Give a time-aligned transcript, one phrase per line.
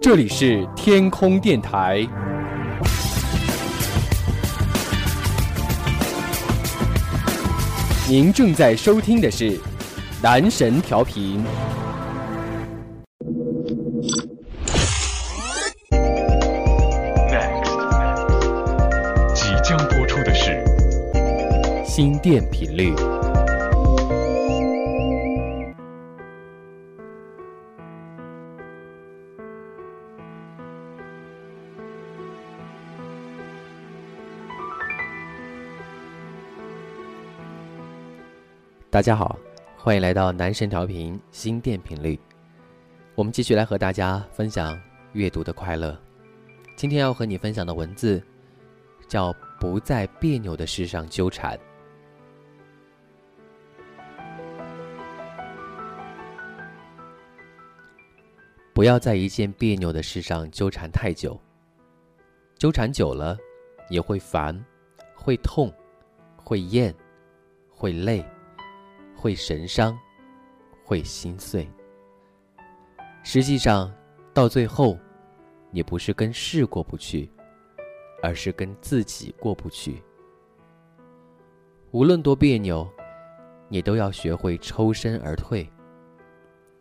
[0.00, 2.06] 这里是天空电台，
[8.08, 9.58] 您正在收听的是
[10.22, 11.42] 男神调频。
[17.30, 17.74] Next，
[19.34, 20.62] 即将播出的是
[21.84, 22.94] 心电频率。
[38.94, 39.36] 大家好，
[39.76, 42.16] 欢迎来到男神调频心电频率。
[43.16, 44.80] 我们继续来和大家分享
[45.14, 45.98] 阅读的快乐。
[46.76, 48.22] 今天要和你分享的文字
[49.08, 51.58] 叫《不在别扭的事上纠缠》。
[58.72, 61.36] 不要在一件别扭的事上纠缠太久。
[62.56, 63.36] 纠缠久了，
[63.88, 64.56] 也会烦，
[65.16, 65.68] 会痛，
[66.36, 66.94] 会厌，
[67.72, 68.24] 会累。
[69.24, 69.98] 会神伤，
[70.84, 71.66] 会心碎。
[73.22, 73.90] 实际上，
[74.34, 74.98] 到最后，
[75.70, 77.30] 你不是跟事过不去，
[78.22, 80.02] 而是跟自己过不去。
[81.90, 82.86] 无论多别扭，
[83.70, 85.66] 你都要学会抽身而退。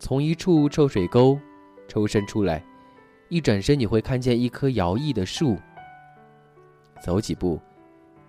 [0.00, 1.38] 从一处臭水沟
[1.86, 2.60] 抽身出来，
[3.28, 5.56] 一转身你会看见一棵摇曳的树。
[7.00, 7.60] 走几步，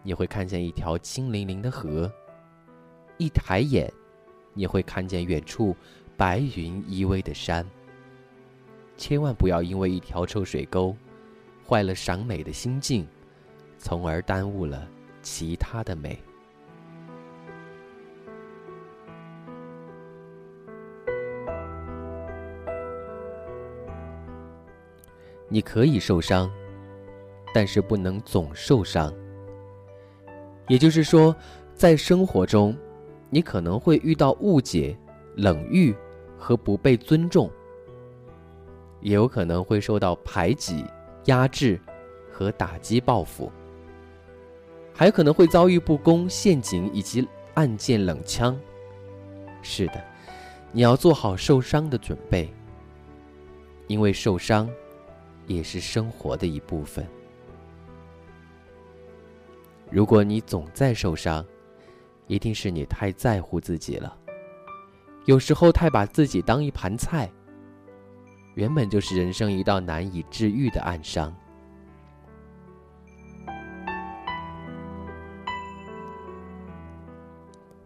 [0.04, 2.14] 你会看见一条清凌凌的河。
[3.18, 3.92] 一抬眼。
[4.54, 5.76] 你会看见远处
[6.16, 7.66] 白云依偎的山。
[8.96, 10.96] 千万不要因为一条臭水沟，
[11.68, 13.08] 坏了赏美的心境，
[13.78, 14.88] 从而耽误了
[15.22, 16.18] 其他的美。
[25.50, 26.52] 你可以受伤，
[27.54, 29.14] 但是不能总受伤。
[30.68, 31.36] 也就是说，
[31.74, 32.78] 在生活中。
[33.34, 34.96] 你可能会遇到误解、
[35.38, 35.92] 冷遇
[36.38, 37.50] 和不被尊重，
[39.02, 40.86] 也有可能会受到排挤、
[41.26, 41.82] 压制
[42.32, 43.52] 和打击报复，
[44.94, 48.56] 还可能会遭遇不公、陷阱以及暗箭冷枪。
[49.64, 50.00] 是的，
[50.72, 52.54] 你要做好受伤的准备，
[53.88, 54.70] 因为受伤
[55.48, 57.04] 也是生活的一部分。
[59.90, 61.44] 如果你总在受伤，
[62.28, 64.18] 一定是你太在乎自己了，
[65.26, 67.32] 有时候太把自己当一盘菜。
[68.56, 71.36] 原本就是人生一道难以治愈的暗伤。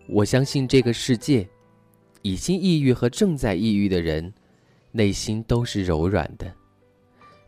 [0.09, 1.47] 我相信这个世界，
[2.21, 4.33] 已经抑郁和正在抑郁的人，
[4.91, 6.53] 内心都是柔软的。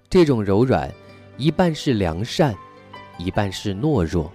[0.10, 0.92] 这种柔软，
[1.38, 2.56] 一半是良善，
[3.18, 4.32] 一半是懦弱。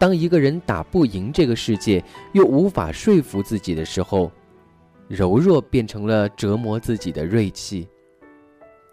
[0.00, 2.02] 当一个人打不赢这个世界，
[2.32, 4.32] 又无法说服自己的时候，
[5.08, 7.86] 柔弱变成了折磨自己的锐气，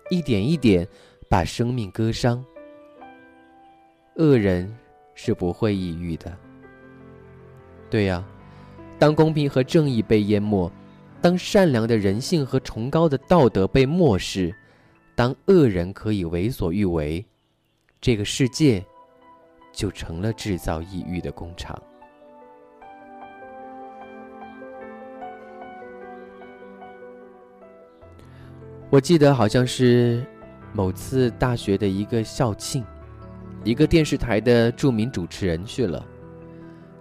[0.10, 0.86] 一点一点
[1.30, 2.44] 把生命割伤。
[4.18, 4.70] 恶人
[5.16, 6.38] 是不会抑郁的。
[7.90, 8.22] 对呀，
[9.00, 10.70] 当公平和正义被淹没，
[11.22, 14.54] 当善良的人性和崇高的道德被漠视，
[15.16, 17.26] 当恶人可以为所欲为，
[18.02, 18.86] 这个世界。
[19.78, 21.80] 就成了制造抑郁的工厂。
[28.90, 30.26] 我记得好像是
[30.74, 32.84] 某次大学的一个校庆，
[33.64, 36.04] 一个电视台的著名主持人去了。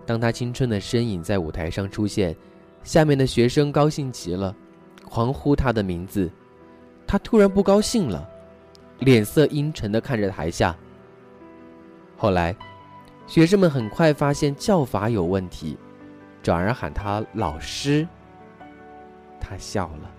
[0.04, 2.36] 当他青春的身影在舞台上出现，
[2.82, 4.54] 下面的学生高兴极了，
[5.09, 6.31] 狂呼他的名字。
[7.06, 8.28] 他突然不高兴了，
[8.98, 10.76] 脸色阴沉的看着台下。
[12.19, 12.56] 后来，
[13.27, 15.77] 学生们很快发现叫法有问题，
[16.43, 18.09] 转而喊他老师。
[19.38, 20.10] 他笑了。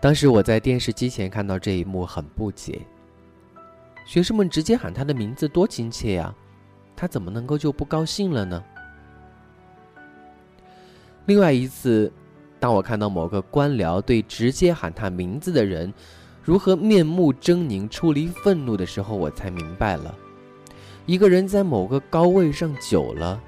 [0.00, 2.80] 当时我在电视机前看到这一幕，很不解。
[4.06, 6.34] 学生们直接喊他的名字，多亲切呀！
[6.96, 8.64] 他怎么能够就不高兴了呢？
[11.26, 12.10] 另外一次。
[12.62, 15.92] 当我看到某个官僚对直接喊他名字的人
[16.44, 20.14] 如何面目狰狞、出离愤怒的时候，我才明白了：
[21.04, 23.42] 一个人在某个高位上久了，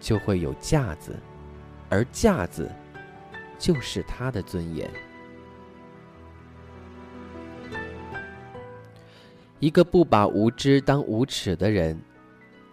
[0.00, 1.14] 就会有架子，
[1.90, 2.70] 而架子
[3.58, 4.90] 就是他的尊严。
[9.58, 12.00] 一个不把无知当无耻的人，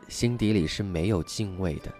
[0.08, 1.92] 心底里是没有敬畏的。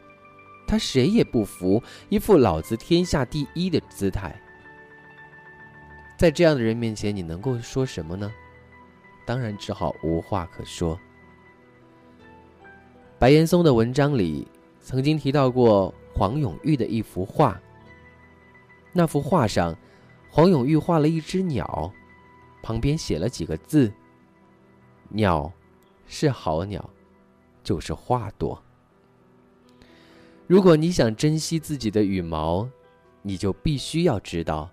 [0.68, 4.36] 他谁也不服，一副老子天下第一的姿态。
[6.18, 8.32] 在这样的人面前，你能够说什么呢？
[9.26, 11.00] 当然只好无话可说。
[13.18, 14.48] 白岩松的文章里
[14.82, 17.60] 曾经提到过黄永玉的一幅画。
[18.92, 19.76] 那幅画上，
[20.30, 21.92] 黄永玉画了一只鸟，
[22.62, 23.92] 旁边写了几个字
[25.10, 25.52] ：“鸟
[26.08, 26.90] 是好鸟，
[27.64, 28.62] 就是花多。”
[30.48, 32.68] 如果你想珍惜自己的羽毛，
[33.22, 34.72] 你就必须要知道。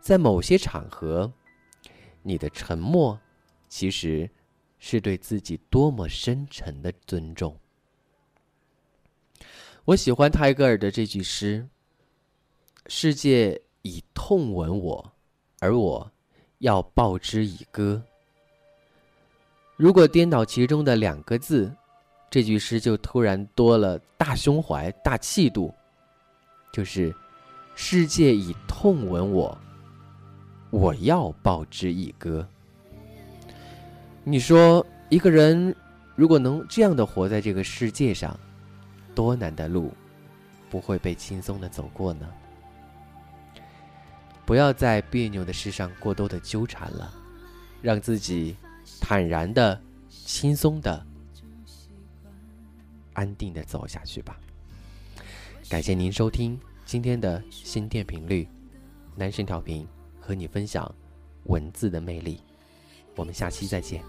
[0.00, 1.30] 在某些场合，
[2.22, 3.18] 你的沉默，
[3.68, 4.30] 其实
[4.78, 7.54] 是对自己多么深沉的尊重。
[9.84, 11.68] 我喜欢泰戈尔的这句诗
[12.86, 15.12] ：“世界以痛吻我，
[15.58, 16.08] 而我
[16.58, 18.00] 要报之以歌。”
[19.76, 21.74] 如果颠倒其中的两个字，
[22.30, 25.74] 这句诗就突然多了大胸怀、大气度，
[26.72, 27.12] 就是
[27.74, 29.58] “世界以痛吻我”。
[30.70, 32.48] 我要报之以歌。
[34.22, 35.74] 你说，一个人
[36.14, 38.38] 如果能这样的活在这个世界上，
[39.12, 39.92] 多难的路
[40.70, 42.28] 不会被轻松的走过呢？
[44.46, 47.12] 不要在别扭的事上过多的纠缠了，
[47.82, 48.56] 让自己
[49.00, 51.04] 坦然的、轻松的、
[53.14, 54.38] 安定的走下去吧。
[55.68, 58.48] 感谢您收听今天的心电频率，
[59.16, 59.86] 男神调频。
[60.22, 60.94] 和你分享
[61.44, 62.40] 文字的魅力，
[63.16, 64.04] 我们下期再见。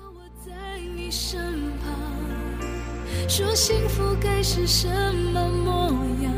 [3.27, 4.88] 说幸福该是什
[5.33, 5.89] 么模
[6.21, 6.31] 样？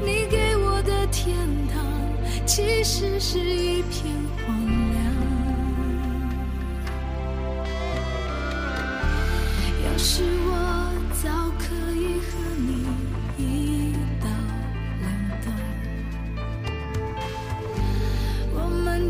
[0.00, 1.34] 你给我的天
[1.66, 1.84] 堂，
[2.46, 5.02] 其实是一片荒凉。
[9.86, 10.22] 要是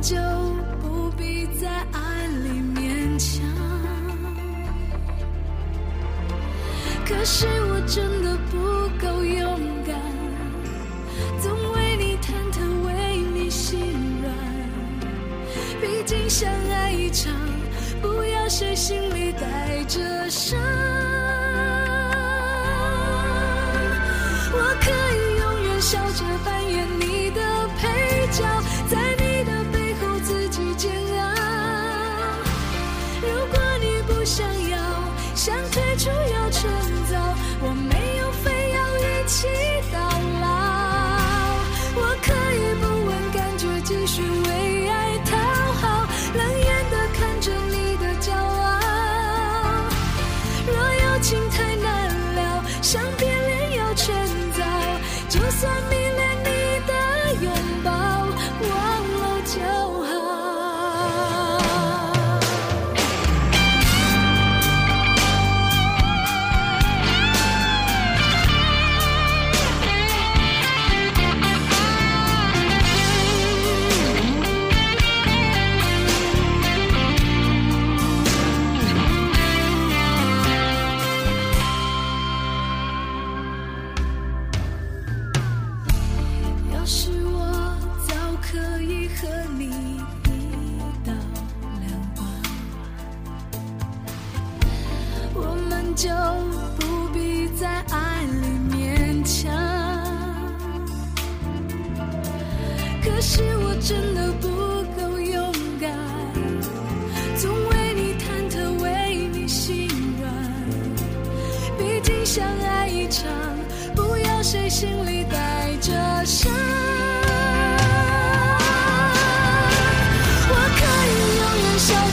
[0.06, 0.14] 就
[0.80, 3.42] 不必在爱里勉强。
[7.04, 8.56] 可是我真的不
[9.04, 9.98] 够勇敢，
[11.42, 13.80] 总为你忐忑，为你心
[14.22, 14.32] 软。
[15.80, 17.32] 毕竟相爱一场，
[18.00, 20.56] 不要谁心里带着伤。
[24.52, 28.44] 我可以永远笑着扮演你的配角，
[36.58, 36.72] 趁
[37.10, 37.12] 早，
[37.60, 39.46] 我没有非要一起
[39.92, 39.98] 到
[40.40, 40.44] 老。
[41.94, 45.36] 我可以不问感觉，继续为爱讨
[45.80, 45.84] 好，
[46.34, 48.64] 冷眼的看着你的骄傲。
[50.66, 50.74] 若
[51.04, 54.14] 有情太难了，想变脸要趁
[54.56, 54.64] 早，
[55.28, 55.70] 就算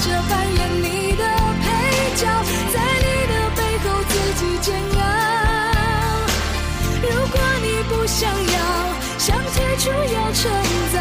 [0.03, 1.23] 着扮演你的
[1.61, 1.65] 配
[2.17, 2.27] 角
[2.73, 4.67] 在你的背后自己煎
[4.99, 4.99] 熬。
[7.01, 8.57] 如果你不想要
[9.17, 10.51] 想退出要趁
[10.91, 10.95] 早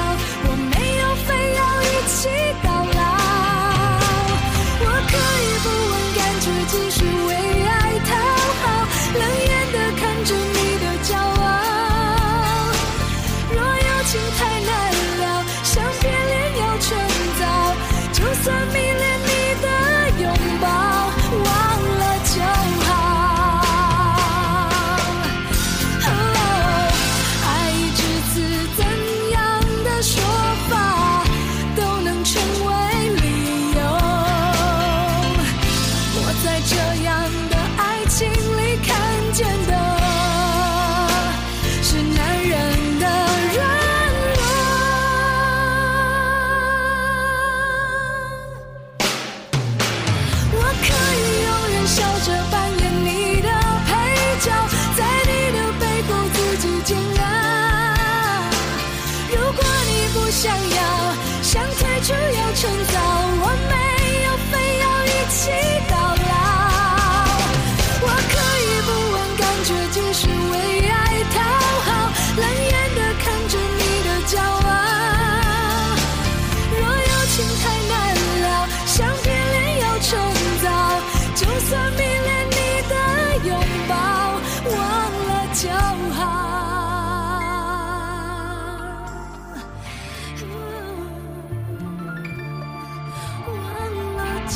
[0.44, 1.28] 我没有非
[1.58, 2.14] 要一起
[2.62, 3.00] 到老。
[4.84, 7.01] 我可以不问感觉继续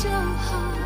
[0.03, 0.76] 就好